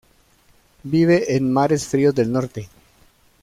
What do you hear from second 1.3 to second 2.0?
en mares